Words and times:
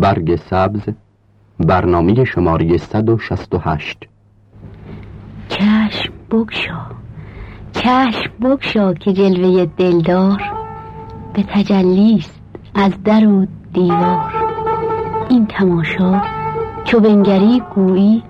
برگ 0.00 0.36
سبز 0.36 0.88
برنامه 1.58 2.24
شماره 2.24 2.76
168 2.76 3.98
چشم 5.48 6.12
بگشا 6.30 6.86
چشم 7.72 8.30
بگشا 8.42 8.94
که 8.94 9.12
جلوه 9.12 9.66
دلدار. 9.76 10.42
به 11.34 11.42
تجلیست 11.42 12.40
از 12.74 13.02
در 13.04 13.26
و 13.26 13.46
دیوار. 13.72 14.32
این 15.30 15.46
تماشا 15.46 16.22
چو 16.84 17.00
بنگری 17.00 17.62
گویی 17.74 18.22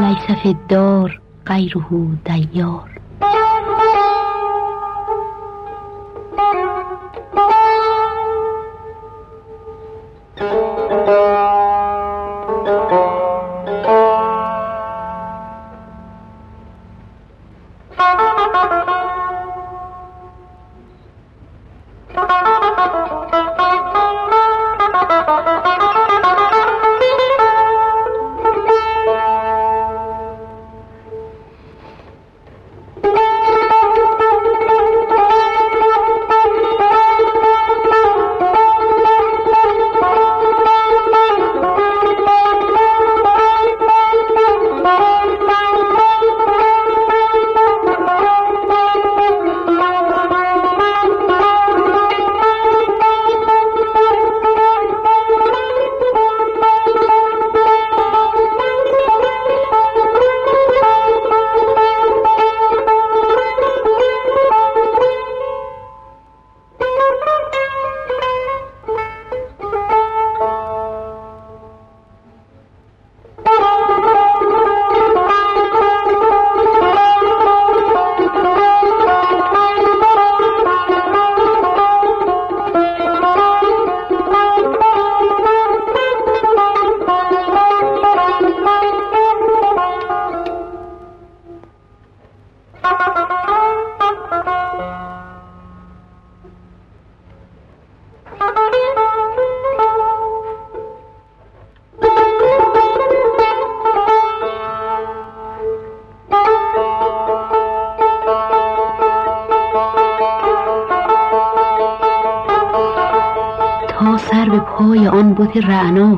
لیسف 0.00 0.56
دار 0.68 1.20
غیره 1.46 1.84
دیار. 2.24 2.93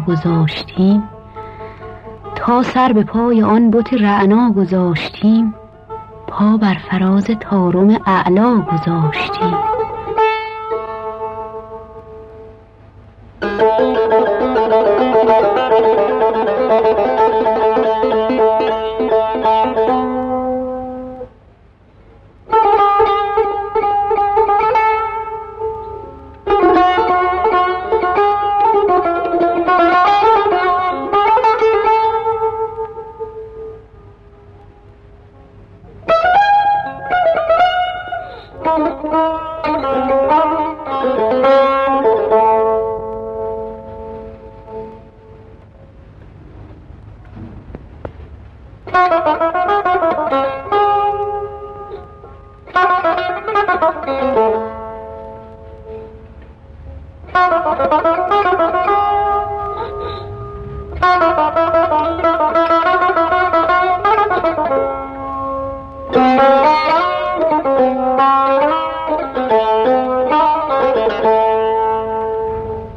گذاشتیم 0.08 1.02
تا 2.34 2.62
سر 2.62 2.92
به 2.92 3.04
پای 3.04 3.42
آن 3.42 3.70
بت 3.70 3.94
رعنا 3.94 4.52
گذاشتیم 4.52 5.54
پا 6.26 6.56
بر 6.56 6.76
فراز 6.90 7.24
تارم 7.24 8.00
اعلا 8.06 8.60
گذاشتیم. 8.60 9.75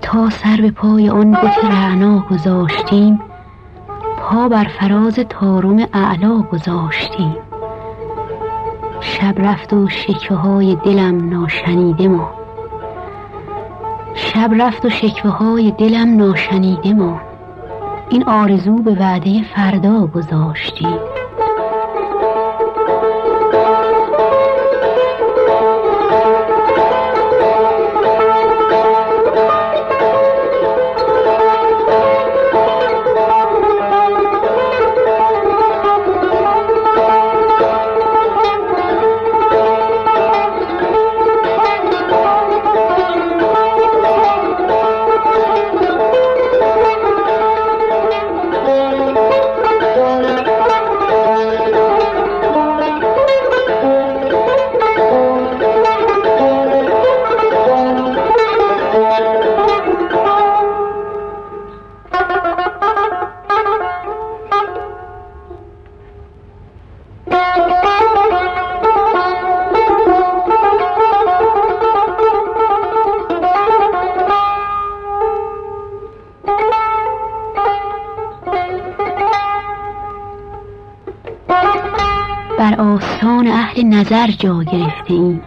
تا 0.01 0.29
سر 0.29 0.57
به 0.61 0.71
پای 0.71 1.09
آن 1.09 1.31
بت 1.31 1.65
رعنا 1.65 2.25
گذاشتیم 2.31 3.19
پا 4.29 4.49
بر 4.49 4.63
فراز 4.63 5.15
تارم 5.15 5.87
اعلا 5.93 6.41
گذاشتیم. 6.41 7.35
شب 9.01 9.33
رفت 9.37 9.73
و 9.73 9.87
شکوه 9.87 10.37
های 10.37 10.75
دلم 10.75 11.29
ناشنیده 11.29 12.07
ما. 12.07 12.31
شب 14.15 14.51
رفت 14.59 14.85
و 14.85 14.89
شکوه 14.89 15.31
های 15.31 15.71
دلم 15.71 16.17
ناشنیده 16.17 16.93
ما. 16.93 17.21
این 18.09 18.23
آرزو 18.23 18.75
به 18.75 18.95
وعده 18.95 19.43
فردا 19.55 20.07
گذاشتیم. 20.07 20.98
نظر 84.11 84.27
جا 84.27 84.63
گرفته 84.63 85.13
ایم. 85.13 85.41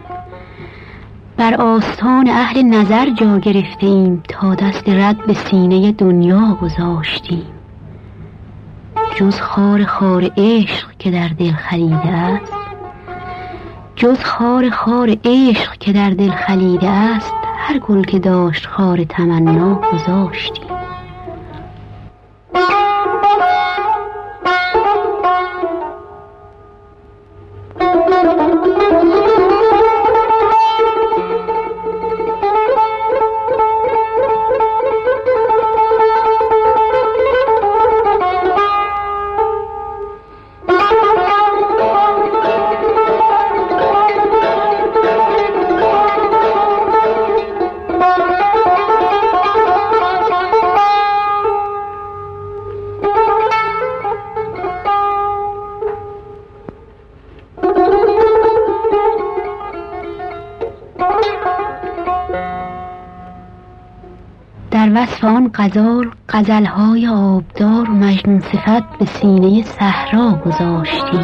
بر 1.37 1.53
آستان 1.53 2.29
اهل 2.29 2.61
نظر 2.61 3.09
جا 3.09 3.37
گرفته 3.37 3.87
ایم 3.87 4.23
تا 4.29 4.55
دست 4.55 4.89
رد 4.89 5.25
به 5.25 5.33
سینه 5.33 5.91
دنیا 5.91 6.57
گذاشتیم. 6.61 7.45
جز 9.15 9.39
خار 9.39 9.85
خار 9.85 10.31
عشق 10.37 10.87
که 10.99 11.11
در 11.11 11.27
دل 11.27 11.51
خلیده 11.51 12.07
است 12.07 12.53
جز 13.95 14.23
خار 14.23 14.69
خار 14.69 15.17
عشق 15.25 15.77
که 15.79 15.93
در 15.93 16.09
دل 16.09 16.31
خلیده 16.31 16.89
است 16.89 17.33
هر 17.57 17.79
گل 17.79 18.03
که 18.03 18.19
داشت 18.19 18.67
خار 18.67 19.03
تمنا 19.03 19.81
گذاشتیم. 19.93 20.62
وصف 64.95 65.25
آن 65.25 65.51
غزال 65.53 66.11
غزلهای 66.29 67.07
آبدار 67.07 67.89
مجنون 67.89 68.39
صفت 68.39 68.97
به 68.99 69.05
سینه 69.05 69.63
صحرا 69.63 70.41
گذاشتی. 70.45 71.19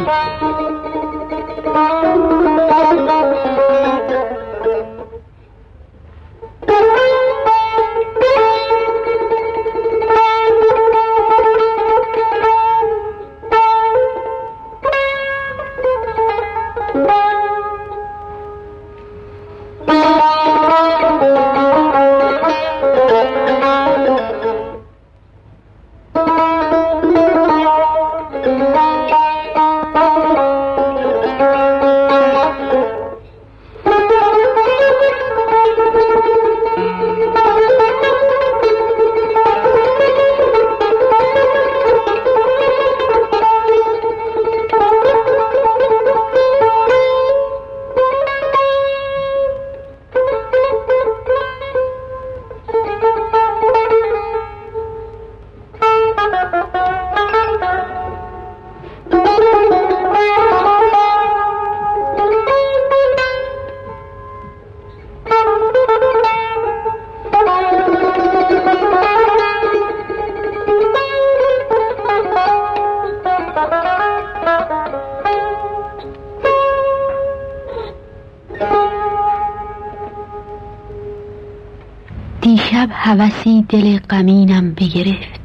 هوسی 83.20 83.64
دل 83.68 83.98
غمینم 83.98 84.74
بگرفت. 84.74 85.40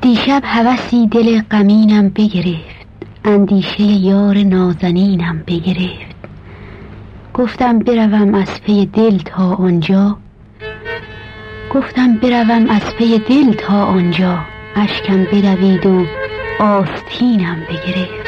دیشب 0.00 0.42
هوسی 0.44 1.06
دل 1.06 1.40
غمینم 1.50 2.08
بگرفت. 2.08 2.86
اندیشه 3.24 3.82
یار 3.82 4.38
نازنینم 4.38 5.42
بگرفت. 5.46 6.16
گفتم 7.34 7.78
بروم 7.78 8.34
از 8.34 8.62
پی 8.62 8.86
دل 8.86 9.18
تا 9.18 9.54
آنجا. 9.54 10.16
گفتم 11.74 12.16
بروم 12.16 12.66
از 12.70 12.94
پی 12.98 13.18
دل 13.18 13.52
تا 13.52 13.84
آنجا. 13.84 14.38
اشکم 14.76 15.24
بدوید 15.24 15.86
و 15.86 16.06
آستینم 16.60 17.56
بگرفت. 17.70 18.21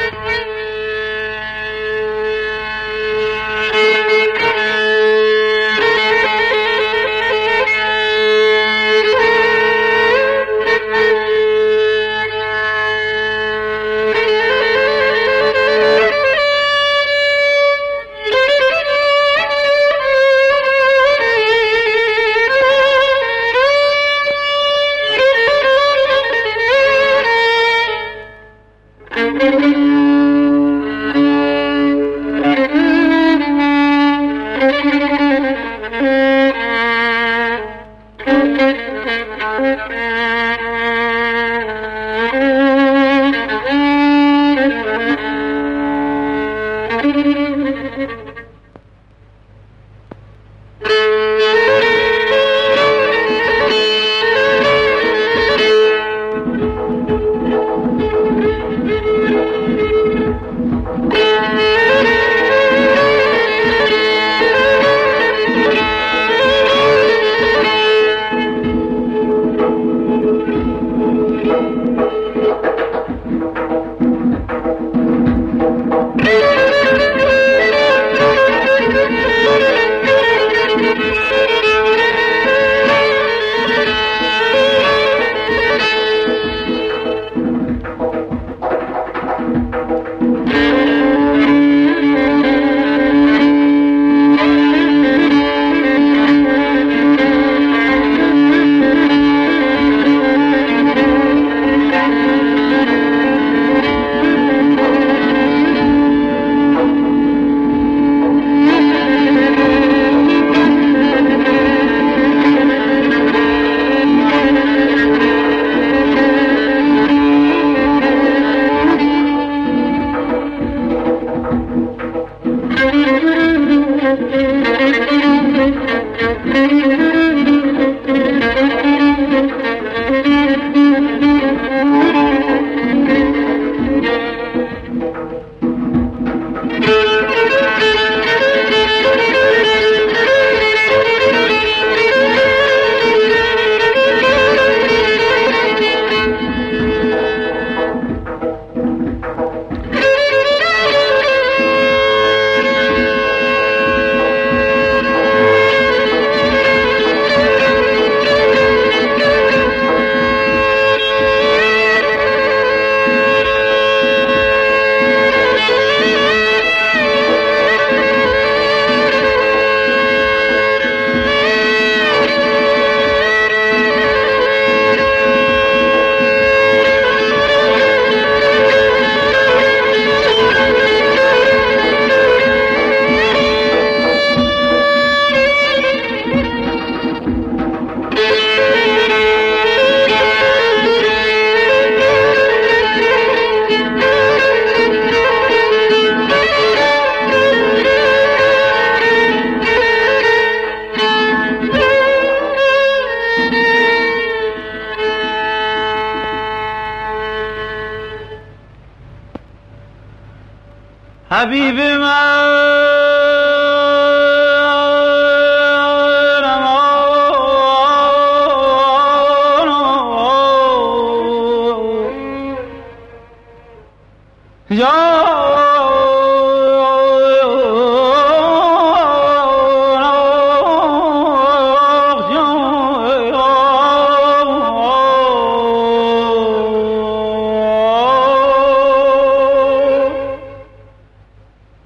حبیب 211.45 211.79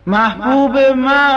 محبوب 0.10 0.78
من. 0.78 1.30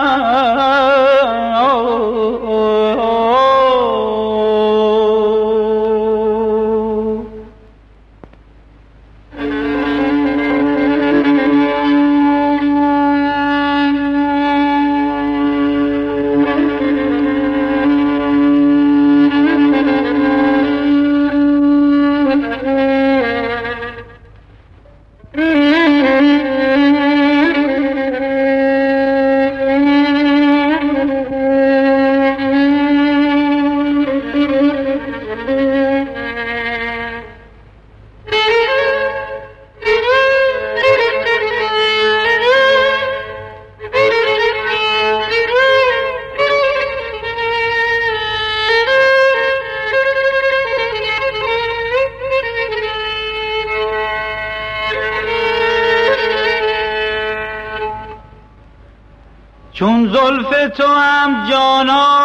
زلف 60.12 60.68
تو 60.76 60.86
هم 60.86 61.50
جانا. 61.50 62.18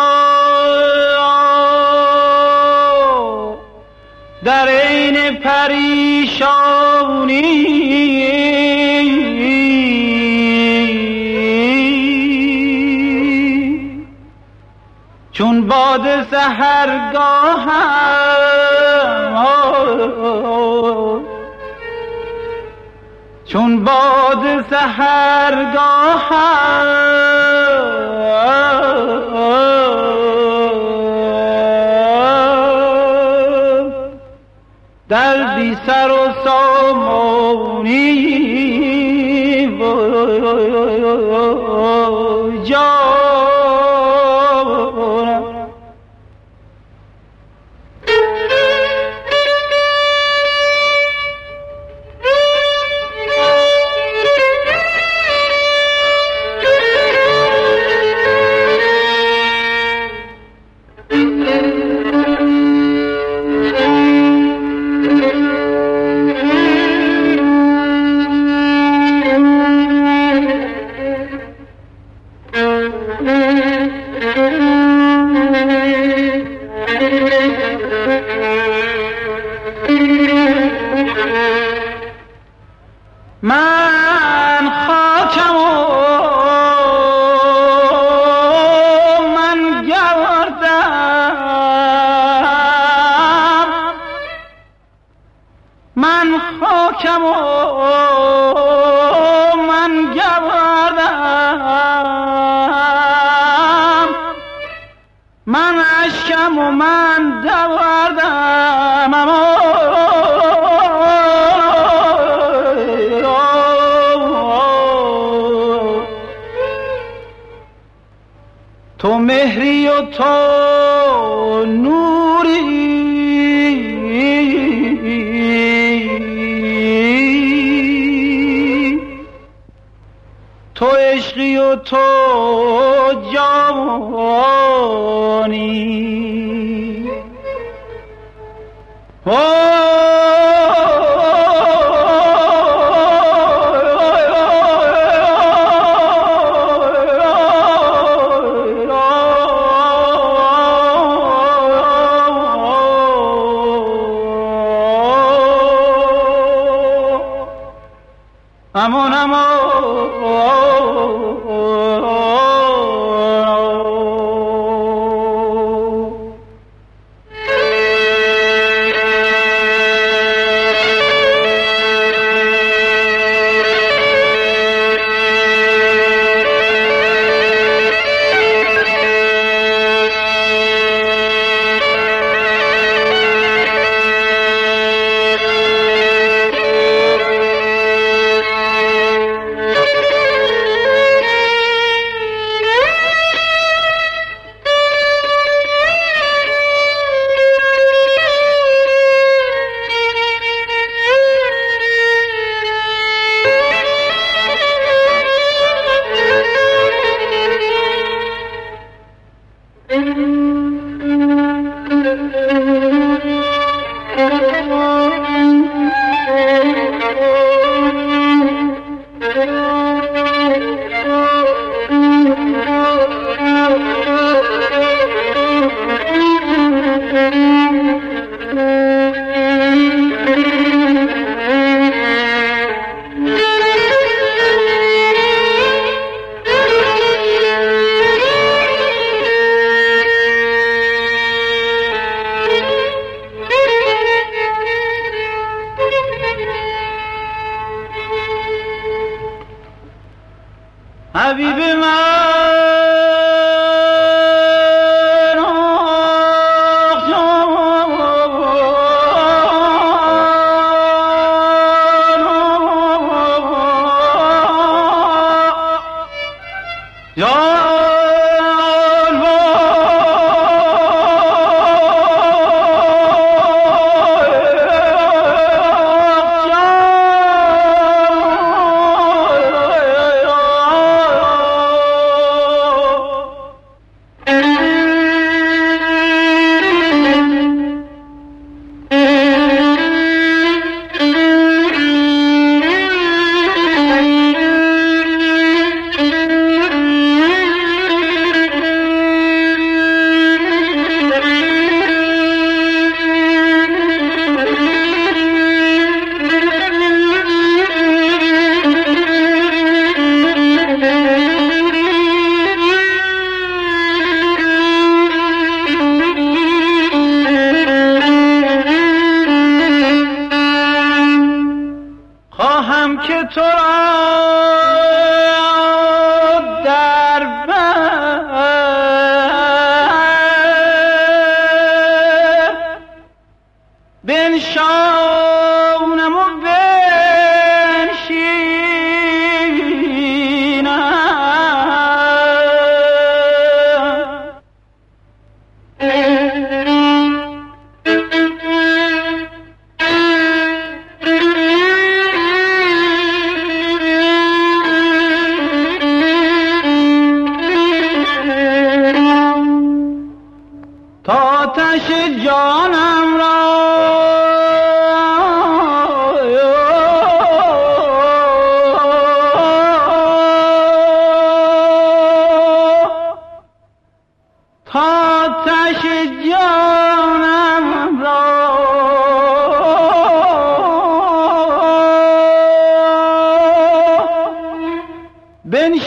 در 4.43 4.67
عین 4.67 5.35
پریشانی. 5.35 6.67
چون 15.31 15.67
باد 15.67 16.23
سهرگاه 16.31 17.67
چون 23.45 23.83
باد 23.83 24.65
سهرگاه 24.69 26.31
در 35.09 35.55
بی 35.55 35.77
سر 35.85 36.11
و 36.11 36.33
سامانی 36.43 38.27
من 83.43 84.06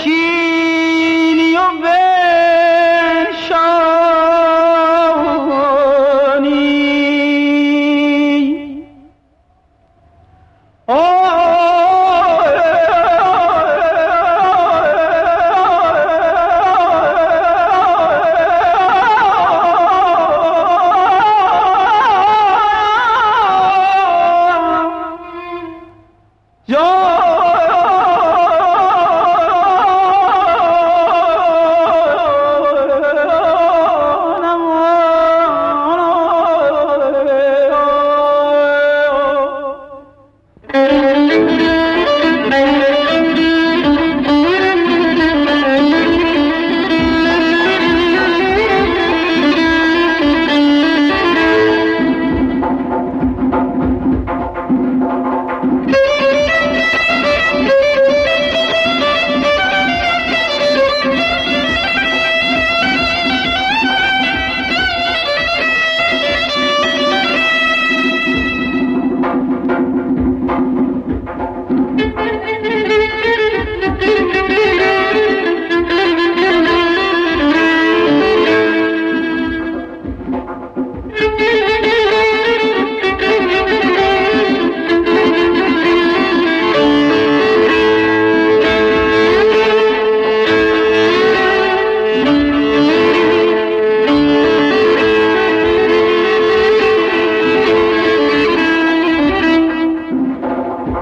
machine 0.00 1.38
in 1.38 1.52
your 1.52 1.78
bed. 1.82 2.09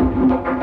Música 0.09 0.58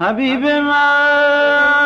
حبیب 0.00 0.46
من 0.46 1.83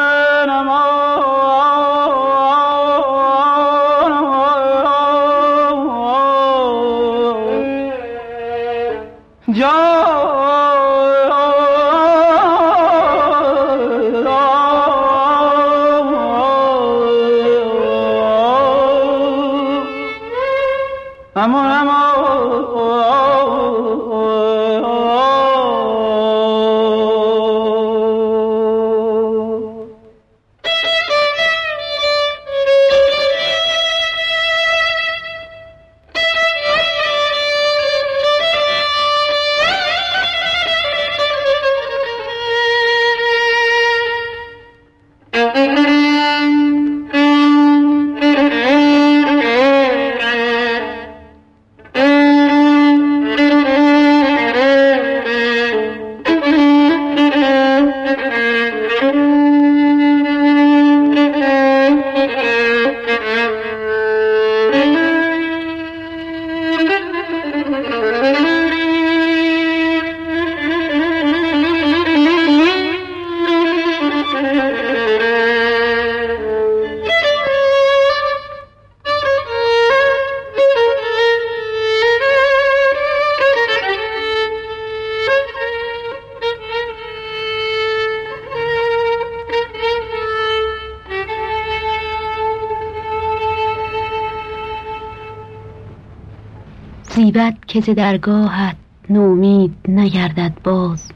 که 97.69 97.81
ز 97.81 97.91
درگاهت 97.91 98.77
نومید 99.11 99.75
نگردد 99.89 100.53
باز. 100.65 101.13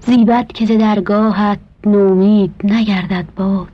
زیبد 0.00 0.46
که 0.46 0.66
ز 0.66 0.72
درگاهت 0.72 1.58
نومید 1.86 2.54
نگردد 2.64 3.26
باز. 3.36 3.66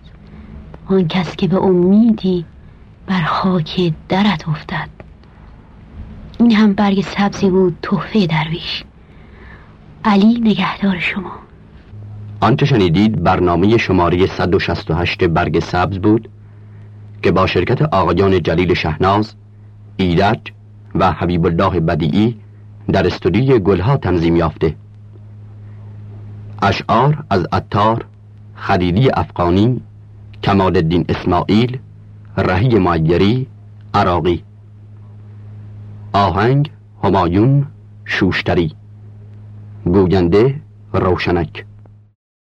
آن 0.87 1.09
کس 1.09 1.37
که 1.37 1.49
به 1.49 1.63
امیدی 1.63 2.45
بر 3.07 3.23
خاک 3.23 3.93
درت 4.09 4.49
افتد. 4.49 4.89
این 6.39 6.53
هم 6.53 6.73
برگ 6.73 7.01
سبزی 7.01 7.51
بود 7.51 7.79
تحفه 7.83 8.27
درویش. 8.27 8.85
علی 10.05 10.41
نگهدار 10.41 10.99
شما. 10.99 11.33
آنچه 12.41 12.67
شنیدید 12.67 13.23
برنامه 13.23 13.77
شماره 13.77 14.27
168 14.27 15.25
برگ 15.25 15.61
سبز 15.61 15.99
بود 15.99 16.29
که 17.23 17.31
با 17.33 17.47
شرکت 17.47 17.83
آقایان 17.83 18.43
جلیل 18.43 18.75
شهناز، 18.75 19.35
ایرج 19.97 20.41
و 21.01 21.13
حبیب 21.13 21.47
الله 21.47 21.81
بدیعی 21.81 22.37
در 22.93 23.07
استودیوی 23.07 23.59
گلها 23.59 23.97
تنظیم 23.97 24.37
یافته. 24.37 24.75
اشعار 26.63 27.25
از 27.31 27.47
عطار 27.53 28.05
خلیلی 28.55 29.11
افغانی 29.11 29.81
کمال 30.43 30.77
الدین 30.77 31.05
اسماعیل 31.09 31.79
رهی 32.37 32.79
معیری 32.79 33.47
عراقی. 33.95 34.45
آهنگ 36.13 36.71
همایون 37.05 37.67
شوشتری. 38.05 38.75
گوینده 39.85 40.61
روشنک. 40.93 41.65